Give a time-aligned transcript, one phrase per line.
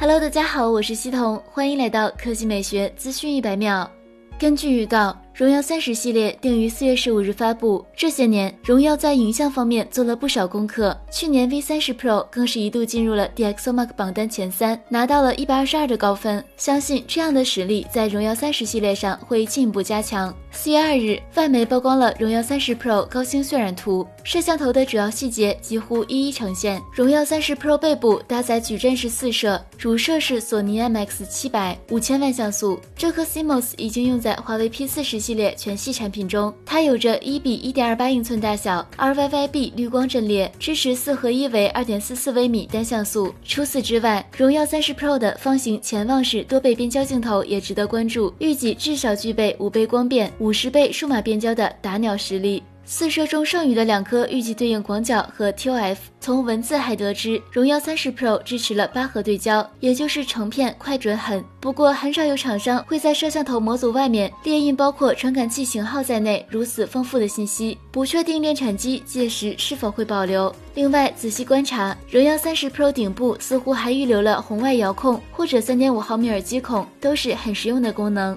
[0.00, 3.88] Hello，大家好，我是西彤，欢迎来到科技美学资讯一百秒。
[4.38, 5.14] 根据预告。
[5.32, 7.82] 荣耀三十系列定于四月十五日发布。
[7.96, 10.94] 这些年，荣耀在影像方面做了不少功课。
[11.10, 16.44] 去年 V 三十 Pro 更是一度进入了 DxOMark 榜单前三，拿到了一百二十二的高分。
[16.58, 20.34] 相信这样的实力在荣耀三十系列上会进一步加强。
[20.52, 26.80] 四月二日，外媒曝光了荣耀三十 Pro 高清渲染图，摄像头的主要细节几乎一一呈现。
[26.92, 32.78] 荣耀三十 Pro 背部搭载矩阵式四摄，主摄是索尼 MX 七百五千万像素。
[32.94, 35.30] 这颗 CMOS 已经用在华为 P 四十系。
[35.30, 43.32] 列全系产品中，它有着一比一点二八英寸大小，RYYB 绿光阵列，支持四合一为二点四四微米单像素。
[43.44, 52.62] 除此之外，荣耀三十 Pro 的方形潜望式多倍变焦镜头也值得关注，预计至少具备五倍光变、五十倍数码变焦的打鸟实力。
[52.82, 55.96] 四摄中剩余的两颗预计对应广角和 TOF。
[56.18, 61.44] 从文字还得知，荣耀三十 Pro 支持了八核对焦，也就是成片快准狠。
[61.60, 70.52] 不过，很少有厂商会在摄像头模组外面列印包括传感器型号在内如此丰富的信息，不确定量产机届时是否会保留。
[70.74, 78.36] 另外，仔细观察，荣耀三十 Pro 顶部似乎还预留了红外遥控或者三点五毫米耳机孔，都是很实用的功能。